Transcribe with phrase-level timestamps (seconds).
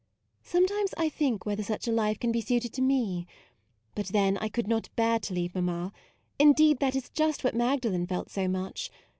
[0.41, 3.27] Sometimes I think whether such a life can be suited to me;
[3.93, 5.91] but then I could not bear to leave mam ma:
[6.39, 8.89] indeed that is just what Mag dalen felt so much.